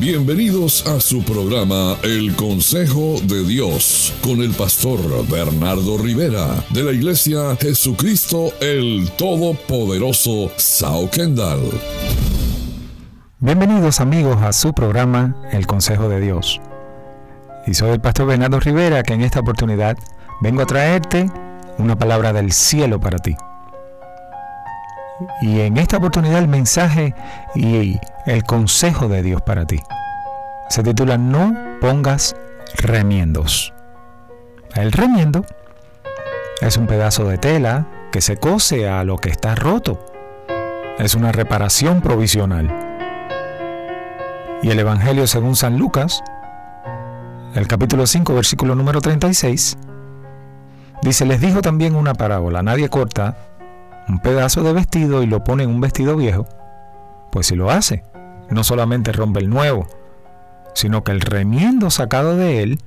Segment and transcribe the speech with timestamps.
[0.00, 6.92] Bienvenidos a su programa El Consejo de Dios con el pastor Bernardo Rivera de la
[6.92, 11.72] Iglesia Jesucristo el Todopoderoso Sao Kendall.
[13.40, 16.60] Bienvenidos amigos a su programa El Consejo de Dios.
[17.66, 19.98] Y soy el pastor Bernardo Rivera que en esta oportunidad
[20.40, 21.28] vengo a traerte
[21.78, 23.34] una palabra del cielo para ti.
[25.42, 27.16] Y en esta oportunidad el mensaje
[27.56, 29.80] y el consejo de Dios para ti
[30.68, 32.36] se titula No pongas
[32.76, 33.72] remiendos.
[34.74, 35.46] El remiendo
[36.60, 39.98] es un pedazo de tela que se cose a lo que está roto.
[40.98, 42.68] Es una reparación provisional.
[44.62, 46.22] Y el Evangelio según San Lucas,
[47.54, 49.78] el capítulo 5, versículo número 36,
[51.00, 53.38] dice, les dijo también una parábola, nadie corta
[54.06, 56.46] un pedazo de vestido y lo pone en un vestido viejo,
[57.30, 58.02] pues si lo hace,
[58.50, 59.86] no solamente rompe el nuevo,
[60.74, 62.78] sino que el remiendo sacado de él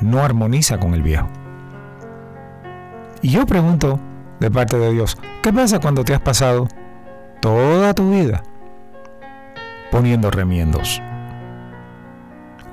[0.00, 1.28] no armoniza con el viejo.
[3.22, 4.00] Y yo pregunto
[4.40, 6.68] de parte de Dios, ¿qué pasa cuando te has pasado
[7.40, 8.42] toda tu vida
[9.90, 11.00] poniendo remiendos?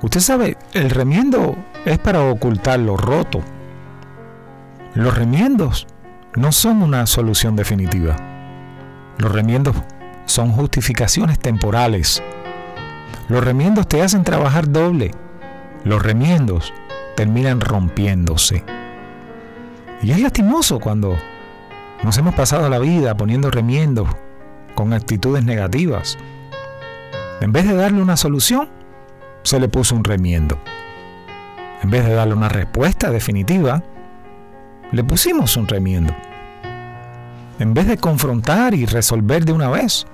[0.02, 3.40] Usted sabe, el remiendo es para ocultar lo roto.
[4.94, 5.86] Los remiendos
[6.34, 8.16] no son una solución definitiva.
[9.18, 9.76] Los remiendos
[10.32, 12.22] son justificaciones temporales.
[13.28, 15.10] Los remiendos te hacen trabajar doble.
[15.84, 16.72] Los remiendos
[17.16, 18.64] terminan rompiéndose.
[20.02, 21.16] Y es lastimoso cuando
[22.02, 24.08] nos hemos pasado la vida poniendo remiendos
[24.74, 26.16] con actitudes negativas.
[27.42, 28.68] En vez de darle una solución,
[29.42, 30.58] se le puso un remiendo.
[31.82, 33.82] En vez de darle una respuesta definitiva,
[34.92, 36.14] le pusimos un remiendo.
[37.58, 40.06] En vez de confrontar y resolver de una vez,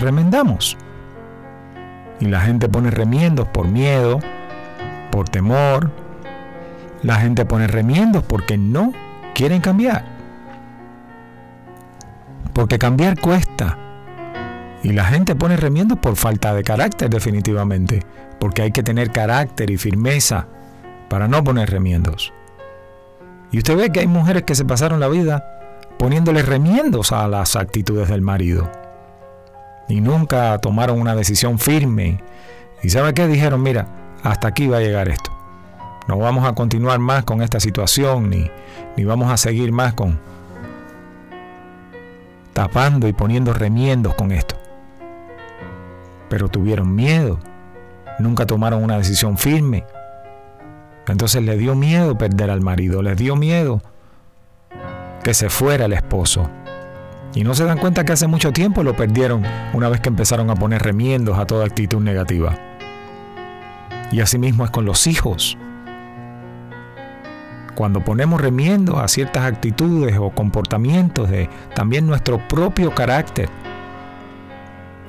[0.00, 0.76] remendamos.
[2.20, 4.20] Y la gente pone remiendos por miedo,
[5.10, 5.90] por temor.
[7.02, 8.92] La gente pone remiendos porque no
[9.34, 10.04] quieren cambiar.
[12.52, 13.78] Porque cambiar cuesta.
[14.82, 18.04] Y la gente pone remiendos por falta de carácter definitivamente.
[18.38, 20.46] Porque hay que tener carácter y firmeza
[21.08, 22.32] para no poner remiendos.
[23.50, 25.44] Y usted ve que hay mujeres que se pasaron la vida
[25.98, 28.70] poniéndole remiendos a las actitudes del marido.
[29.90, 32.22] Y nunca tomaron una decisión firme.
[32.80, 33.26] ¿Y sabe qué?
[33.26, 33.88] Dijeron, mira,
[34.22, 35.32] hasta aquí va a llegar esto.
[36.06, 38.48] No vamos a continuar más con esta situación, ni,
[38.96, 40.18] ni vamos a seguir más con
[42.52, 44.54] tapando y poniendo remiendos con esto.
[46.28, 47.40] Pero tuvieron miedo.
[48.20, 49.84] Nunca tomaron una decisión firme.
[51.08, 53.82] Entonces le dio miedo perder al marido, le dio miedo
[55.24, 56.48] que se fuera el esposo.
[57.34, 60.50] Y no se dan cuenta que hace mucho tiempo lo perdieron una vez que empezaron
[60.50, 62.58] a poner remiendos a toda actitud negativa.
[64.10, 65.56] Y asimismo es con los hijos.
[67.76, 73.48] Cuando ponemos remiendos a ciertas actitudes o comportamientos de también nuestro propio carácter,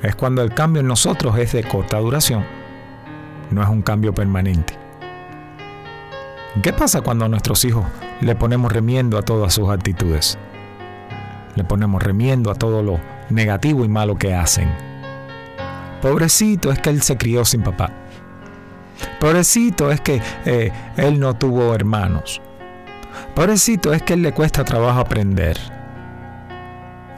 [0.03, 2.45] es cuando el cambio en nosotros es de corta duración,
[3.49, 4.77] no es un cambio permanente.
[6.61, 7.85] ¿Qué pasa cuando a nuestros hijos
[8.19, 10.37] le ponemos remiendo a todas sus actitudes?
[11.55, 14.69] Le ponemos remiendo a todo lo negativo y malo que hacen.
[16.01, 17.91] Pobrecito es que él se crió sin papá.
[19.19, 22.41] Pobrecito es que eh, él no tuvo hermanos.
[23.35, 25.57] Pobrecito es que él le cuesta trabajo aprender.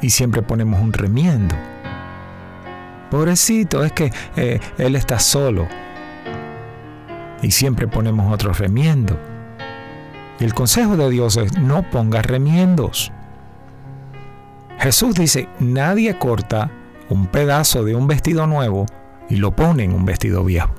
[0.01, 1.55] Y siempre ponemos un remiendo.
[3.09, 5.67] Pobrecito es que eh, él está solo
[7.43, 9.19] y siempre ponemos otro remiendo.
[10.39, 13.11] Y el consejo de Dios es no pongas remiendos.
[14.83, 16.69] Jesús dice, nadie corta
[17.07, 18.85] un pedazo de un vestido nuevo
[19.29, 20.73] y lo pone en un vestido viejo.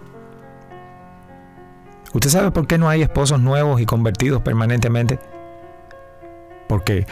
[2.13, 5.19] ¿Usted sabe por qué no hay esposos nuevos y convertidos permanentemente?
[6.69, 7.07] Porque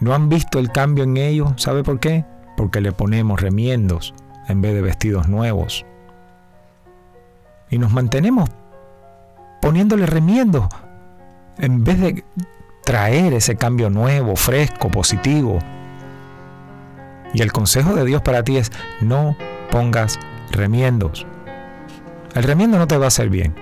[0.00, 1.52] no han visto el cambio en ellos.
[1.56, 2.24] ¿Sabe por qué?
[2.56, 4.14] Porque le ponemos remiendos
[4.48, 5.84] en vez de vestidos nuevos.
[7.68, 8.48] Y nos mantenemos
[9.60, 10.70] poniéndole remiendo
[11.58, 12.24] en vez de
[12.82, 15.58] traer ese cambio nuevo, fresco, positivo.
[17.32, 19.36] Y el consejo de Dios para ti es no
[19.70, 20.18] pongas
[20.50, 21.26] remiendos.
[22.34, 23.54] El remiendo no te va a hacer bien.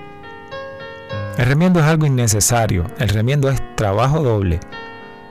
[1.37, 2.87] El remiendo es algo innecesario.
[2.99, 4.61] El remiendo es trabajo doble.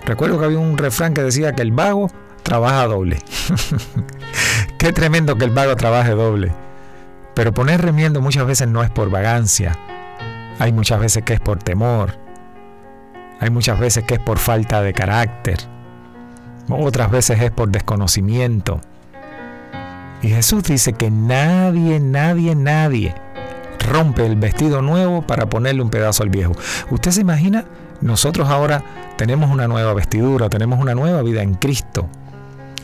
[0.06, 2.10] Recuerdo que había un refrán que decía que el vago
[2.44, 3.20] trabaja doble.
[4.80, 6.54] Qué tremendo que el vago trabaje doble.
[7.34, 9.78] Pero poner remiendo muchas veces no es por vagancia,
[10.60, 12.18] hay muchas veces que es por temor.
[13.40, 15.60] Hay muchas veces que es por falta de carácter.
[16.70, 18.82] Otras veces es por desconocimiento.
[20.22, 23.16] Y Jesús dice que nadie, nadie, nadie
[23.80, 26.54] rompe el vestido nuevo para ponerle un pedazo al viejo.
[26.90, 27.66] ¿Usted se imagina?
[28.02, 28.84] Nosotros ahora
[29.18, 32.08] tenemos una nueva vestidura, tenemos una nueva vida en Cristo.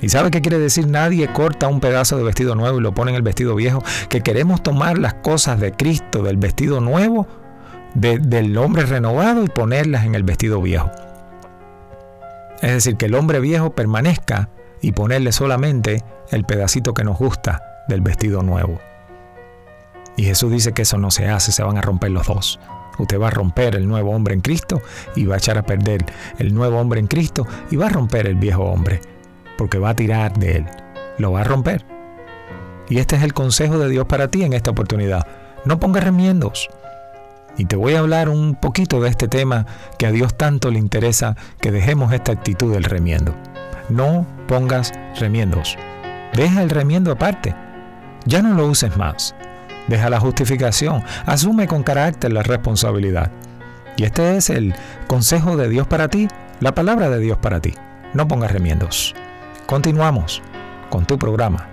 [0.01, 0.87] ¿Y sabe qué quiere decir?
[0.87, 3.83] Nadie corta un pedazo de vestido nuevo y lo pone en el vestido viejo.
[4.09, 7.27] Que queremos tomar las cosas de Cristo, del vestido nuevo,
[7.93, 10.91] del hombre renovado y ponerlas en el vestido viejo.
[12.63, 14.49] Es decir, que el hombre viejo permanezca
[14.81, 16.01] y ponerle solamente
[16.31, 18.79] el pedacito que nos gusta del vestido nuevo.
[20.15, 22.61] Y Jesús dice que eso no se hace, se van a romper los dos.
[22.97, 24.81] Usted va a romper el nuevo hombre en Cristo
[25.13, 26.05] y va a echar a perder
[26.39, 29.01] el nuevo hombre en Cristo y va a romper el viejo hombre,
[29.57, 30.65] porque va a tirar de él,
[31.17, 31.85] lo va a romper.
[32.87, 35.27] Y este es el consejo de Dios para ti en esta oportunidad.
[35.65, 36.69] No pongas remiendos.
[37.57, 39.65] Y te voy a hablar un poquito de este tema
[39.99, 43.35] que a Dios tanto le interesa que dejemos esta actitud del remiendo.
[43.89, 45.77] No pongas remiendos.
[46.33, 47.55] Deja el remiendo aparte.
[48.25, 49.35] Ya no lo uses más.
[49.87, 51.03] Deja la justificación.
[51.25, 53.31] Asume con carácter la responsabilidad.
[53.97, 54.73] Y este es el
[55.07, 56.27] consejo de Dios para ti,
[56.59, 57.75] la palabra de Dios para ti.
[58.13, 59.13] No pongas remiendos.
[59.67, 60.41] Continuamos
[60.89, 61.72] con tu programa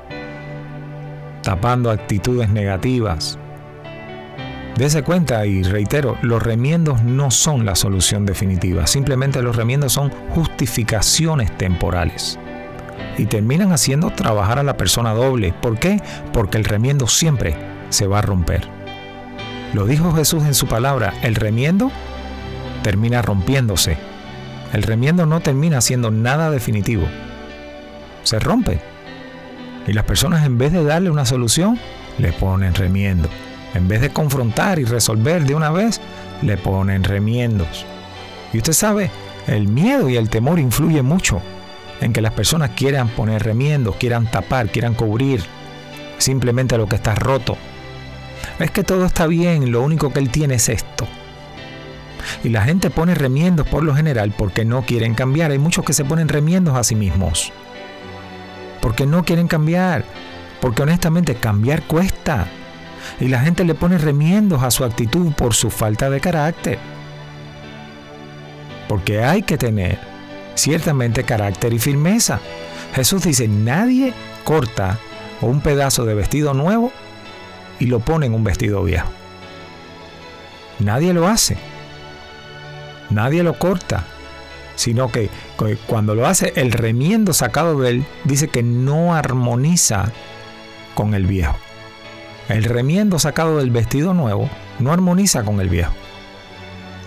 [1.42, 3.38] tapando actitudes negativas,
[4.80, 10.10] Dese cuenta y reitero, los remiendos no son la solución definitiva, simplemente los remiendos son
[10.30, 12.40] justificaciones temporales.
[13.18, 15.54] Y terminan haciendo trabajar a la persona doble.
[15.62, 16.02] ¿Por qué?
[16.32, 17.58] Porque el remiendo siempre
[17.90, 18.70] se va a romper.
[19.74, 21.92] Lo dijo Jesús en su palabra, el remiendo
[22.82, 23.98] termina rompiéndose.
[24.72, 27.04] El remiendo no termina siendo nada definitivo.
[28.24, 28.80] Se rompe.
[29.88, 31.78] Y las personas en vez de darle una solución,
[32.18, 33.28] le ponen remiendo.
[33.74, 36.02] En vez de confrontar y resolver de una vez,
[36.42, 37.86] le ponen remiendos.
[38.54, 39.12] Y usted sabe,
[39.48, 41.42] el miedo y el temor influyen mucho
[42.02, 45.44] en que las personas quieran poner remiendos, quieran tapar, quieran cubrir
[46.18, 47.58] simplemente lo que está roto.
[48.60, 51.08] Es que todo está bien, lo único que él tiene es esto.
[52.44, 55.52] Y la gente pone remiendos por lo general porque no quieren cambiar.
[55.52, 57.52] Hay muchos que se ponen remiendos a sí mismos.
[58.82, 60.06] Porque no quieren cambiar.
[60.62, 62.48] Porque honestamente cambiar cuesta
[63.20, 66.80] y la gente le pone remiendos a su actitud por su falta de carácter.
[68.88, 70.00] Porque hay que tener
[70.56, 72.40] ciertamente carácter y firmeza.
[72.94, 74.14] Jesús dice, nadie
[74.44, 75.00] corta
[75.42, 76.92] un pedazo de vestido nuevo
[77.80, 79.10] y lo pone en un vestido viejo.
[80.80, 81.58] Nadie lo hace.
[83.10, 84.06] Nadie lo corta.
[84.76, 85.30] Sino que
[85.88, 90.12] cuando lo hace, el remiendo sacado de él dice que no armoniza
[90.96, 91.58] con el viejo.
[92.50, 95.94] El remiendo sacado del vestido nuevo no armoniza con el viejo.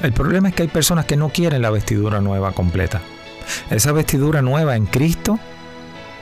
[0.01, 3.01] El problema es que hay personas que no quieren la vestidura nueva completa.
[3.69, 5.41] Esa vestidura nueva en Cristo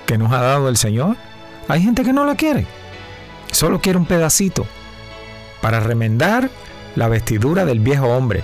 [0.06, 1.16] que nos ha dado el Señor,
[1.68, 2.66] hay gente que no la quiere.
[3.52, 4.66] Solo quiere un pedacito
[5.60, 6.50] para remendar
[6.96, 8.42] la vestidura del viejo hombre.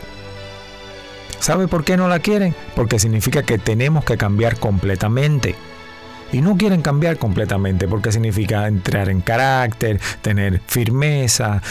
[1.41, 2.55] ¿Sabe por qué no la quieren?
[2.75, 5.55] Porque significa que tenemos que cambiar completamente
[6.33, 11.63] y no quieren cambiar completamente porque significa entrar en carácter, tener firmeza,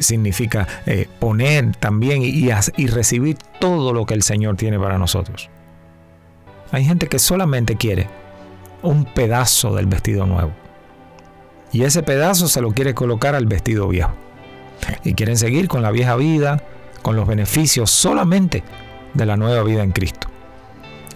[0.00, 5.50] significa eh, poner también y, y recibir todo lo que el Señor tiene para nosotros.
[6.72, 8.08] Hay gente que solamente quiere
[8.82, 10.52] un pedazo del vestido nuevo
[11.74, 14.12] y ese pedazo se lo quiere colocar al vestido viejo.
[15.02, 16.62] Y quieren seguir con la vieja vida,
[17.02, 18.62] con los beneficios solamente
[19.12, 20.28] de la nueva vida en Cristo.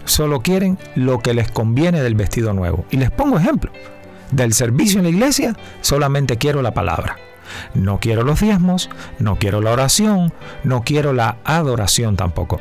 [0.09, 2.87] Solo quieren lo que les conviene del vestido nuevo.
[2.91, 3.71] Y les pongo ejemplo.
[4.31, 7.19] Del servicio en la iglesia solamente quiero la palabra.
[7.75, 8.89] No quiero los diezmos,
[9.19, 10.33] no quiero la oración,
[10.65, 12.59] no quiero la adoración tampoco.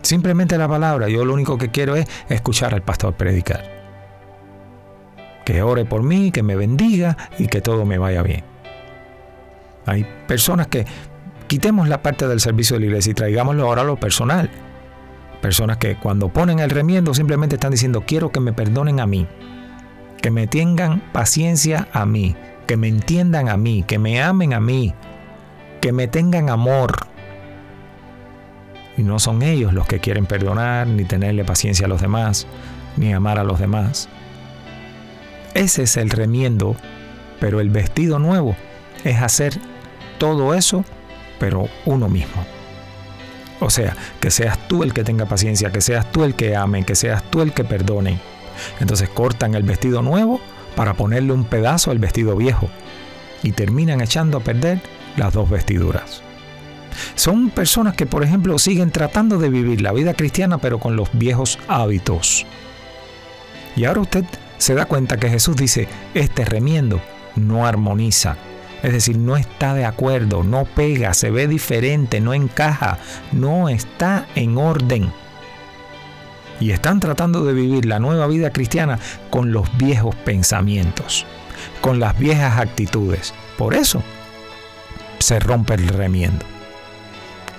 [0.00, 1.10] Simplemente la palabra.
[1.10, 3.62] Yo lo único que quiero es escuchar al pastor predicar.
[5.44, 8.42] Que ore por mí, que me bendiga y que todo me vaya bien.
[9.84, 10.86] Hay personas que
[11.46, 14.50] quitemos la parte del servicio de la iglesia y traigámoslo ahora a lo personal.
[15.40, 19.26] Personas que cuando ponen el remiendo simplemente están diciendo quiero que me perdonen a mí,
[20.20, 24.60] que me tengan paciencia a mí, que me entiendan a mí, que me amen a
[24.60, 24.94] mí,
[25.80, 27.06] que me tengan amor.
[28.96, 32.46] Y no son ellos los que quieren perdonar, ni tenerle paciencia a los demás,
[32.96, 34.10] ni amar a los demás.
[35.54, 36.76] Ese es el remiendo,
[37.40, 38.54] pero el vestido nuevo
[39.04, 39.58] es hacer
[40.18, 40.84] todo eso,
[41.38, 42.59] pero uno mismo.
[43.60, 46.84] O sea, que seas tú el que tenga paciencia, que seas tú el que ame,
[46.84, 48.18] que seas tú el que perdone.
[48.80, 50.40] Entonces cortan el vestido nuevo
[50.74, 52.68] para ponerle un pedazo al vestido viejo
[53.42, 54.80] y terminan echando a perder
[55.16, 56.22] las dos vestiduras.
[57.14, 61.08] Son personas que, por ejemplo, siguen tratando de vivir la vida cristiana pero con los
[61.12, 62.46] viejos hábitos.
[63.76, 64.24] Y ahora usted
[64.58, 67.00] se da cuenta que Jesús dice, este remiendo
[67.36, 68.36] no armoniza.
[68.82, 72.98] Es decir, no está de acuerdo, no pega, se ve diferente, no encaja,
[73.32, 75.12] no está en orden.
[76.60, 78.98] Y están tratando de vivir la nueva vida cristiana
[79.30, 81.26] con los viejos pensamientos,
[81.80, 83.34] con las viejas actitudes.
[83.56, 84.02] Por eso
[85.18, 86.44] se rompe el remiendo.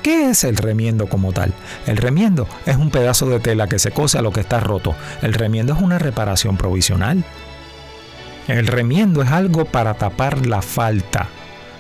[0.04, 1.54] ¿Qué es el remiendo como tal?
[1.86, 4.96] El remiendo es un pedazo de tela que se cose a lo que está roto.
[5.22, 7.24] El remiendo es una reparación provisional.
[8.48, 11.28] El remiendo es algo para tapar la falta,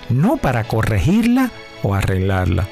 [0.10, 1.51] no para corregirla
[1.84, 2.68] o arreglarla.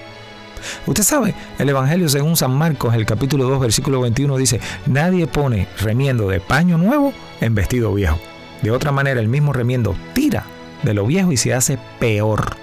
[0.86, 5.68] Usted sabe, el Evangelio según San Marcos, el capítulo 2, versículo 21 dice, nadie pone
[5.80, 8.20] remiendo de paño nuevo en vestido viejo.
[8.62, 10.44] De otra manera, el mismo remiendo tira
[10.84, 12.56] de lo viejo y se hace peor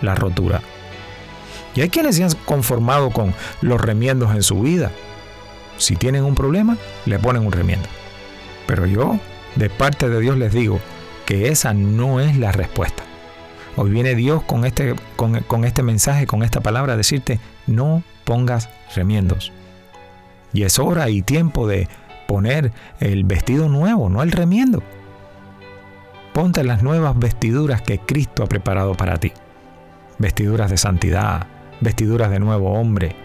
[0.00, 0.62] la rotura.
[1.74, 4.90] Y hay quienes se han conformado con los remiendos en su vida.
[5.78, 7.88] Si tienen un problema, le ponen un remiendo.
[8.66, 9.18] Pero yo,
[9.56, 10.80] de parte de Dios, les digo
[11.26, 13.02] que esa no es la respuesta.
[13.76, 18.68] Hoy viene Dios con este, con, este mensaje, con esta palabra, a decirte, no pongas
[18.94, 19.52] remiendos.
[20.52, 21.88] Y es hora y tiempo de
[22.28, 24.82] poner el vestido nuevo, no el remiendo.
[26.34, 29.32] Ponte las nuevas vestiduras que Cristo ha preparado para ti.
[30.18, 31.46] Vestiduras de santidad,
[31.80, 33.16] vestiduras de nuevo hombre.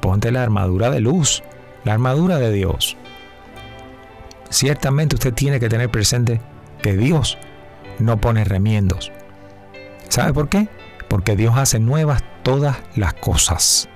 [0.00, 1.42] Ponte la armadura de luz,
[1.84, 2.96] la armadura de Dios.
[4.50, 6.40] Ciertamente usted tiene que tener presente
[6.82, 7.38] que Dios
[8.00, 9.12] no pone remiendos.
[10.08, 10.68] ¿Sabe por qué?
[11.08, 13.88] Porque Dios hace nuevas todas las cosas.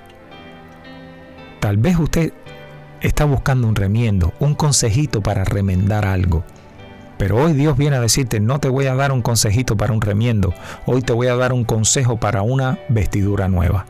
[1.59, 2.31] Tal vez usted
[3.01, 6.45] está buscando un remiendo, un consejito para remendar algo.
[7.17, 10.01] Pero hoy Dios viene a decirte, no te voy a dar un consejito para un
[10.01, 10.53] remiendo,
[10.85, 13.85] hoy te voy a dar un consejo para una vestidura nueva.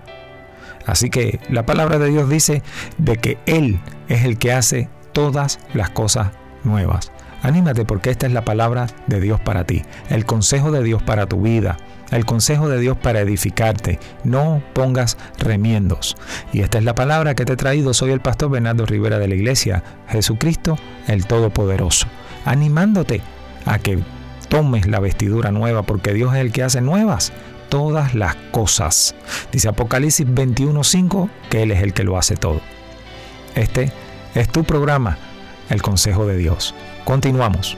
[0.86, 2.64] Así que la palabra de Dios dice
[2.98, 6.32] de que Él es el que hace todas las cosas
[6.66, 7.12] nuevas.
[7.42, 11.28] Anímate porque esta es la palabra de Dios para ti, el consejo de Dios para
[11.28, 11.78] tu vida,
[12.12, 14.00] el consejo de Dios para edificarte.
[14.24, 16.16] No pongas remiendos.
[16.54, 17.94] Y esta es la palabra que te he traído.
[17.94, 22.08] Soy el pastor Bernardo Rivera de la Iglesia, Jesucristo el Todopoderoso,
[22.46, 23.22] animándote
[23.66, 24.00] a que
[24.50, 27.32] tomes la vestidura nueva porque Dios es el que hace nuevas
[27.70, 29.16] todas las cosas.
[29.52, 32.62] Dice Apocalipsis 21:5 que Él es el que lo hace todo.
[33.56, 33.92] Este
[34.34, 35.18] es tu programa,
[35.70, 36.74] el Consejo de Dios.
[37.04, 37.78] Continuamos.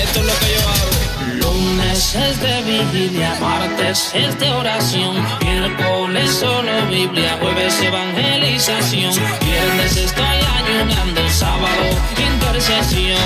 [0.00, 0.90] Esto es lo que yo hago.
[1.34, 10.38] Lunes es de vigilia, martes es de oración, miércoles solo Biblia, jueves evangelización, viernes estoy
[10.58, 13.18] ayunando, sábado intercesión,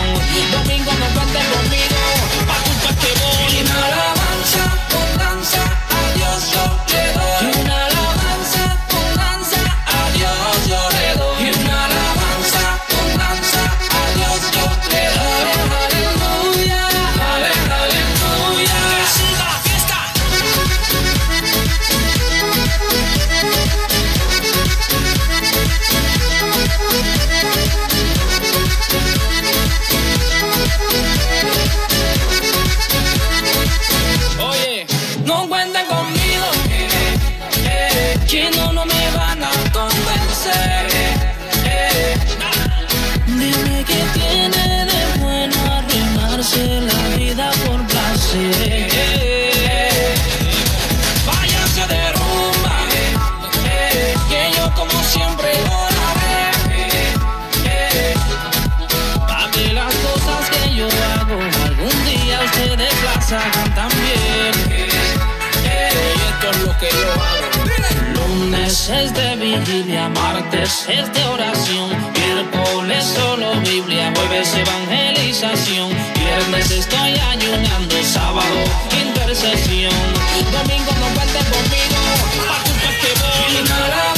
[63.28, 64.52] también.
[68.14, 77.18] Lunes es de vigilia, martes es de oración, miércoles solo Biblia, jueves evangelización, viernes estoy
[77.18, 79.92] ayunando, sábado intercesión,
[80.52, 81.98] domingo no cuenten conmigo,
[82.46, 84.15] pa' culpa que voy.